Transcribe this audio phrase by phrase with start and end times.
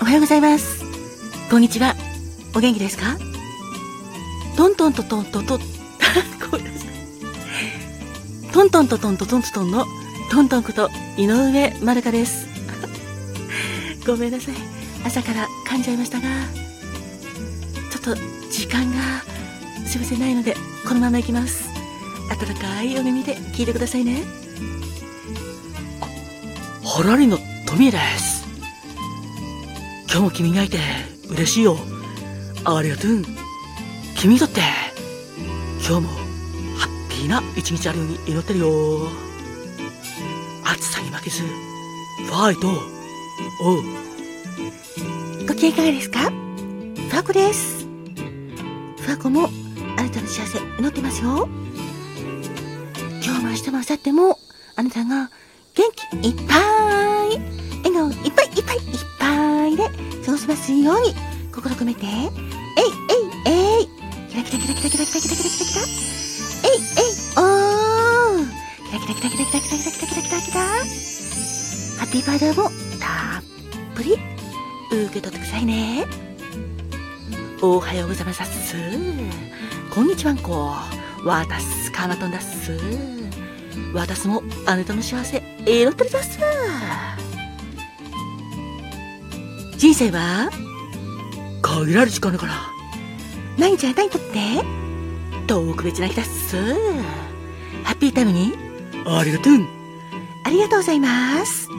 [0.00, 0.84] おはようございます。
[1.50, 1.94] こんにちは。
[2.54, 3.18] お元気ですか？
[4.56, 5.56] トントントントントント。
[5.56, 5.60] ン
[6.50, 8.52] ごめんなさい。
[8.52, 9.84] トントントントントントントンの
[10.30, 12.46] トントンこと井上まるかです。
[14.06, 14.54] ごめんなさい。
[15.04, 16.26] 朝から噛んじゃいましたが
[17.90, 18.16] ちょっと
[18.50, 19.22] 時間が
[19.86, 21.68] すいませんないのでこのまま行きます。
[22.30, 24.22] 温かいお耳で聞いてくださいね。
[26.98, 28.44] ハラリのトミーです。
[30.10, 30.78] 今日も君がいて
[31.30, 31.76] 嬉しいよ。
[32.64, 33.22] ありがとう。
[34.16, 34.62] 君にとって
[35.88, 36.08] 今日も
[36.76, 38.66] ハッピーな一日あるように祈ってるよ。
[40.64, 42.66] 暑さに負けずファイト。
[43.62, 45.46] おう。
[45.46, 46.18] ご機嫌いかがですか？
[46.18, 47.86] ファコです。
[47.86, 49.48] ファコも
[49.96, 51.48] あなたの幸せ祈ってますよ。
[53.24, 54.38] 今日も明日も明後日も
[54.74, 55.30] あなたが
[55.76, 56.67] 元気いっぱい。
[60.48, 61.14] で過ごせますように。
[61.52, 62.06] 心込めて。
[62.06, 63.88] えいえいえい。
[64.30, 65.82] キラキラキラキラキラキラキラキラキラキラ
[66.64, 68.48] えいえいおー。
[68.86, 70.60] キラキラキラキラキラキラキラキラキラキラキラ
[71.98, 73.42] ハッピーパウダーもたっ
[73.94, 74.16] ぷり。
[74.90, 76.06] 受け取ってくださいね。
[77.60, 78.42] おはようございます。
[79.94, 80.72] こんにちはんこ。
[81.24, 82.72] わたすかまとんだっす。
[83.92, 86.38] わたすもあなたの幸せ祈ってるざっす。
[89.88, 90.50] 人生は？
[91.62, 92.52] 限られる時間だから。
[93.56, 94.62] 毎日あなたにとって？
[95.46, 96.56] 特別な日だっす。
[97.84, 98.52] ハッピータイムに。
[99.06, 99.54] ありがとう。
[100.44, 101.70] ありがとうございます。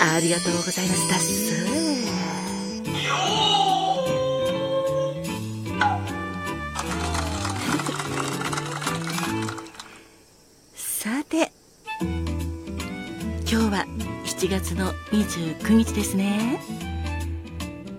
[0.00, 2.11] ありがとうございますだっす
[14.42, 16.58] 7月の29日ですね。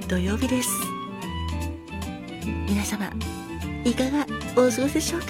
[0.10, 0.70] 土曜日です。
[2.68, 3.10] 皆様
[3.86, 5.28] いかがお過ごしでしょうか？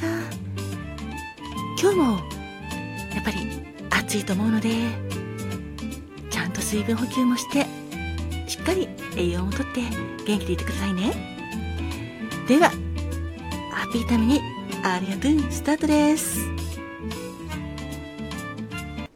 [1.80, 2.04] 今日も
[3.14, 3.48] やっぱり
[3.92, 4.72] 暑いと思うので
[6.32, 7.68] ちゃんと水分補給もして
[8.50, 9.82] しっかり栄養もとって
[10.26, 11.14] 元気でいてくださいね。
[12.48, 12.72] では
[13.72, 14.42] ハッピータイムに
[14.84, 16.40] ありがとうスタートです。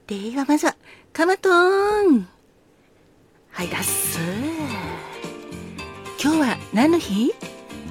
[0.05, 0.75] ではまずは
[1.17, 1.51] カマトー
[2.11, 2.27] ン。
[3.49, 4.19] はいだっす。
[6.23, 7.33] 今日は何の日？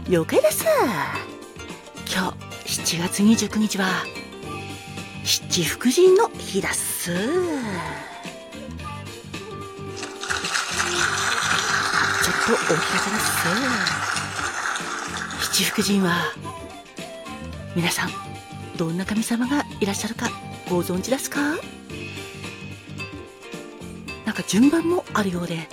[0.08, 0.64] 了解です。
[2.08, 2.32] 今
[2.64, 4.04] 日7月29日は
[5.24, 7.12] 七福神の日だっす。
[7.12, 7.24] ちょっ
[12.46, 13.20] と大きかっただっ
[15.40, 15.50] す。
[15.52, 16.32] 七福神は
[17.74, 18.10] 皆さん
[18.76, 20.28] どんな神様がいらっしゃるか
[20.70, 21.40] ご存知ですか？
[24.36, 25.68] か順番もあるようで。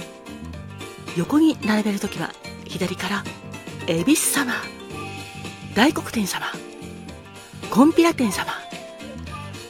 [1.16, 2.32] 横に並べるときは
[2.66, 3.24] 左から
[3.86, 4.54] 恵比寿様
[5.76, 6.48] 大黒天様
[7.70, 8.52] 金毘羅天様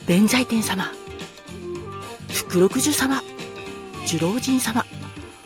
[0.07, 0.91] 弁財天様
[2.31, 3.21] 福六十様
[4.05, 4.85] 寿老人様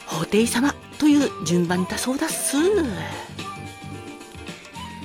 [0.05, 2.57] 布袋様という順番だそうだっす。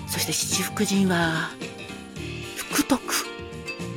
[0.08, 1.50] そして七福神は
[2.56, 3.00] 福徳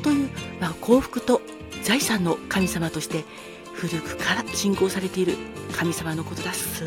[0.01, 0.29] という、
[0.61, 1.41] まあ、幸福と
[1.83, 3.25] 財産の神様として
[3.75, 5.35] 古くから信仰されている
[5.73, 6.85] 神様のことだっす。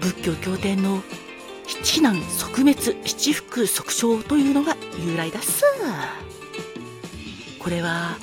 [0.00, 1.02] 仏教経典の
[1.66, 5.64] 七難即滅七福即生というのが由来だっす。
[7.58, 8.16] これは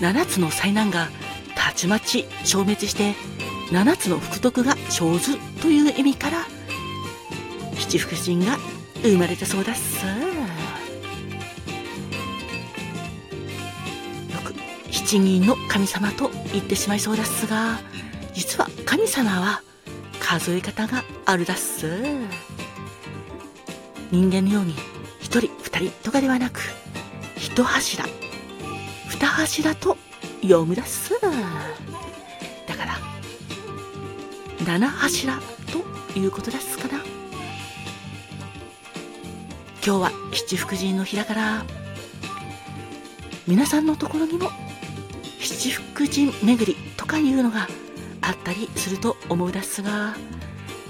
[0.00, 1.08] 7つの災難が
[1.56, 3.14] たちまち消滅して
[3.70, 6.46] 7つの福徳が生ずという意味から
[7.76, 8.58] 七福神が
[9.02, 10.33] 生まれたそうだっす。
[15.14, 17.78] 七人の神様と言ってしまいそうだっすが
[18.32, 19.62] 実は神様は
[20.18, 22.02] 数え方があるだっす。
[24.10, 24.74] 人間のように
[25.20, 26.60] 一人二人とかではなく
[27.36, 28.04] 一柱
[29.08, 29.96] 二柱と
[30.42, 31.12] 読むだっす。
[31.20, 32.98] だから
[34.66, 35.38] 七柱
[36.12, 37.04] ということですかな。
[39.86, 41.64] 今日は七福神の日だから
[43.46, 44.50] 皆さんのところにも
[45.44, 47.68] 七福神巡りとかいうのが
[48.20, 50.16] あったりすると思うだすが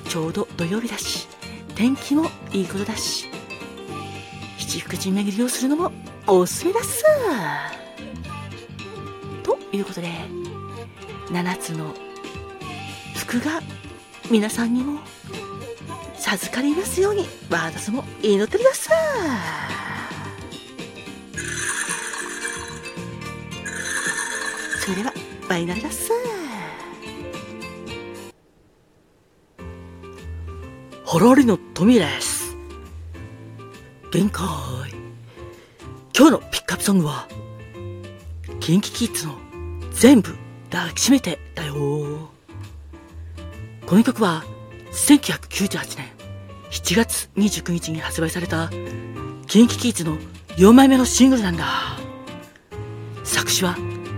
[0.08, 1.26] ちょうど土曜日だし
[1.74, 3.34] 天気もいいことだし。
[4.74, 5.92] 七福神巡りをするのも
[6.26, 7.04] おすすめだっす。
[9.42, 10.08] ということで
[11.28, 11.94] 7つの
[13.14, 13.60] 福が
[14.30, 14.98] 皆さんにも
[16.16, 18.88] 授かりますように私も祈ってるだっす
[25.44, 26.10] それはバイナルだっす。
[31.04, 32.56] ホロリのトミです。
[34.10, 34.44] 限界。
[36.16, 37.28] 今日のピックアップソングは
[38.60, 39.34] KinKiKids の
[39.92, 40.34] 全部
[40.70, 41.74] 抱きしめてだよ。
[43.86, 44.44] この曲は
[44.92, 46.08] 1998年
[46.70, 48.66] 7月29日に発売された
[49.46, 50.16] KinKiKids の
[50.56, 51.98] 4枚目のシングルなんだ。
[53.24, 53.76] 作詞は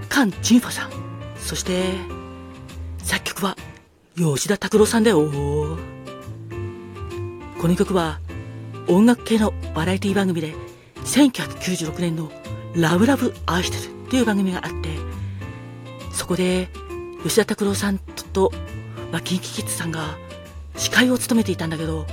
[0.08, 0.95] カン・ジンファさん。
[1.46, 1.94] そして
[2.98, 3.56] 作曲は
[4.16, 5.30] 吉田拓郎さんだよ。
[7.60, 8.18] この曲は
[8.88, 10.54] 音楽系のバラエティ番組で
[11.04, 12.32] 1996年の
[12.74, 14.88] ラブラブ愛してるっていう番組があって
[16.12, 16.68] そこで
[17.22, 18.50] 吉田拓郎さんと、
[19.12, 20.18] まあ、キンキキッズさんが
[20.76, 22.06] 司会を務めていたんだけど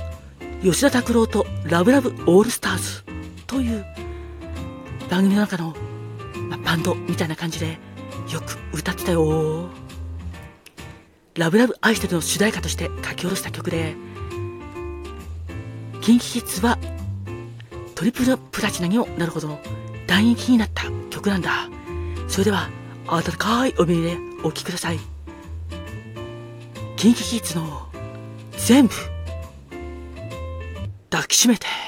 [0.62, 3.04] 吉田拓郎とラブラブオールスターズ
[3.48, 3.84] という
[5.10, 5.74] 番組の中の、
[6.48, 7.78] まあ、バンドみたいな感じで
[8.32, 9.68] よく歌ってたよ。
[11.36, 13.94] ラブラブ愛してるの主題歌として書き下ろした曲で、
[16.00, 16.78] キンキキッズは
[17.94, 19.60] トリプルプラチナにもなるほどの
[20.06, 21.68] 大人気になった曲なんだ。
[22.28, 22.68] それでは、
[23.06, 24.98] 温かいお耳でお聴きください。
[26.96, 27.88] キンキキッズの
[28.56, 28.94] 全部
[31.10, 31.83] 抱きしめて。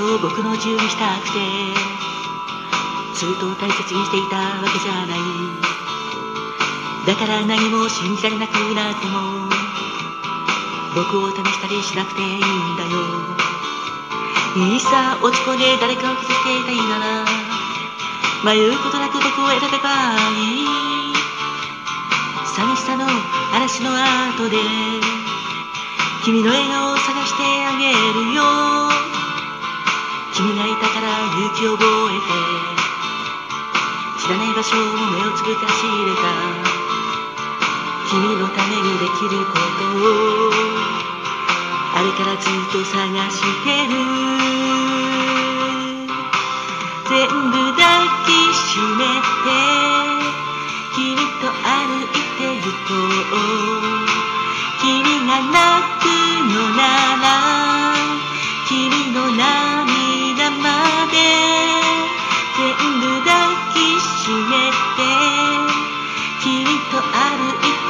[0.00, 1.38] を僕の自由にしたくて
[3.14, 5.18] ずっと大切にしていたわけじゃない
[7.06, 9.48] だから何も信じられなくなっても
[10.94, 13.44] 僕を試したりしなくていいんだよ。
[14.56, 17.24] いいさ落ち込んで誰かを傷つけたいなら
[18.44, 21.14] 迷うことなく僕を選べばいい。
[22.54, 23.06] 寂しさの
[23.52, 24.56] 嵐の後で
[26.24, 28.73] 君の笑顔を探してあげるよ。
[30.44, 32.28] 君がいたから勇気を覚えて
[34.20, 34.78] 知らない場所を
[35.16, 36.20] 目をつぶって走れた。
[38.10, 40.52] 君のためにできることを
[41.96, 43.96] あれからずっと探してる。
[47.08, 47.88] 全部抱
[48.26, 49.48] きしめて
[50.94, 54.12] 君と歩いて行こう。
[54.82, 55.83] 君が泣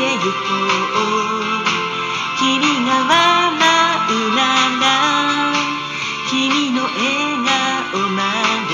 [0.04, 1.64] て行こう
[2.38, 3.16] 君が笑
[4.10, 4.40] うな
[4.80, 4.84] ら
[6.28, 6.92] 君の笑
[7.40, 8.18] 顔ま
[8.68, 8.72] で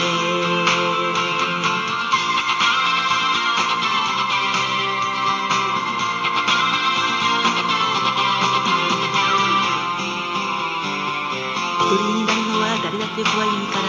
[11.79, 12.38] 一人になる。
[12.50, 13.87] のは誰だって怖いから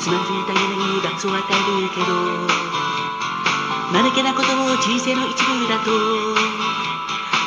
[0.00, 1.88] つまずいた夢に罰を与える。
[1.90, 2.10] けど
[3.92, 5.90] 間抜けなことも人生の一部だと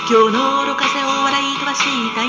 [0.09, 1.79] 今日の愚かさを笑い飛ばし
[2.13, 2.27] たい。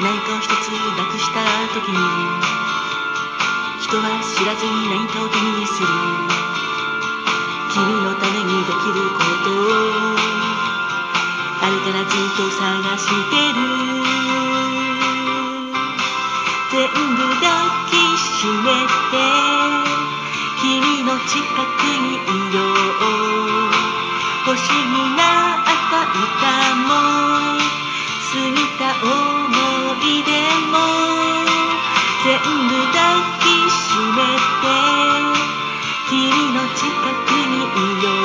[0.00, 1.42] 何かを一つなくした
[1.74, 1.98] 時に
[3.82, 5.88] 人は知らずに何かを手にする。
[7.74, 10.14] 君のためにできることを
[11.60, 12.62] あれからずっと探
[12.98, 13.58] してる。
[16.70, 17.50] 全部抱
[17.90, 19.81] きしめて
[20.62, 22.72] 君の近くにいよう。
[24.46, 26.88] 星になった歌も
[28.30, 29.10] 過ぎた思
[30.02, 30.30] い出
[30.70, 30.74] も
[32.22, 32.98] 全部抱
[33.40, 33.82] きし
[34.14, 34.22] め
[34.62, 34.64] て
[36.08, 36.14] 君
[36.54, 36.80] の近
[37.26, 38.21] くにいよう。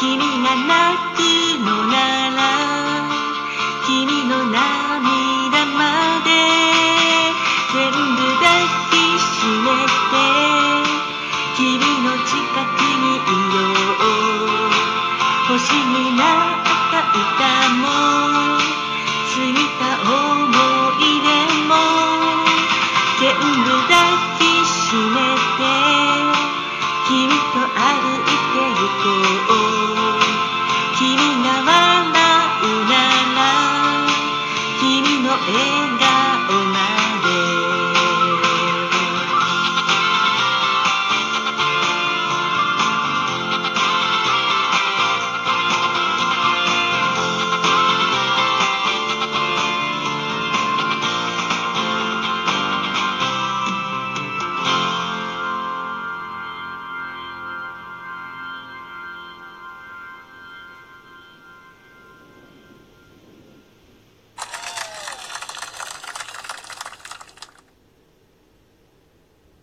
[0.00, 0.72] 君が泣
[1.14, 1.18] く
[1.60, 1.94] のな
[2.30, 2.40] ら
[3.86, 5.80] 君の涙ま
[6.24, 6.26] で
[7.74, 7.96] 全部
[8.40, 8.46] 抱
[8.90, 9.28] きし
[9.62, 9.68] め
[10.32, 10.37] て